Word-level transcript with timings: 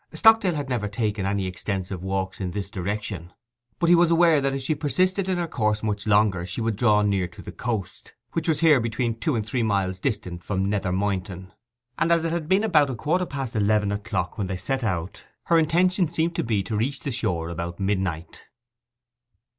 Stockdale 0.13 0.55
had 0.55 0.67
never 0.67 0.87
taken 0.87 1.27
any 1.27 1.45
extensive 1.45 2.01
walks 2.01 2.41
in 2.41 2.49
this 2.49 2.71
direction, 2.71 3.31
but 3.77 3.87
he 3.87 3.93
was 3.93 4.09
aware 4.09 4.41
that 4.41 4.55
if 4.55 4.61
she 4.63 4.73
persisted 4.73 5.29
in 5.29 5.37
her 5.37 5.47
course 5.47 5.83
much 5.83 6.07
longer 6.07 6.43
she 6.43 6.59
would 6.59 6.75
draw 6.75 7.03
near 7.03 7.27
to 7.27 7.39
the 7.43 7.51
coast, 7.51 8.15
which 8.31 8.47
was 8.47 8.61
here 8.61 8.79
between 8.79 9.13
two 9.19 9.35
and 9.35 9.45
three 9.45 9.61
miles 9.61 9.99
distant 9.99 10.43
from 10.43 10.67
Nether 10.67 10.91
Moynton; 10.91 11.53
and 11.99 12.11
as 12.11 12.25
it 12.25 12.31
had 12.31 12.49
been 12.49 12.63
about 12.63 12.89
a 12.89 12.95
quarter 12.95 13.27
past 13.27 13.55
eleven 13.55 13.91
o'clock 13.91 14.39
when 14.39 14.47
they 14.47 14.57
set 14.57 14.83
out, 14.83 15.25
her 15.43 15.59
intention 15.59 16.07
seemed 16.07 16.33
to 16.35 16.43
be 16.43 16.63
to 16.63 16.75
reach 16.75 17.01
the 17.01 17.11
shore 17.11 17.49
about 17.49 17.79
midnight. 17.79 18.45